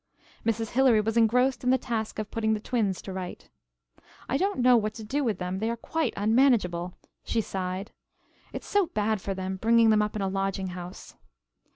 [0.43, 0.71] Mrs.
[0.71, 3.49] Hilary was engrossed in the task of putting the twins to rights.
[4.27, 7.91] "I don't know what to do with them, they are quite unmanageable," she sighed.
[8.51, 11.13] "It's so bad for them bringing them up in a lodging house."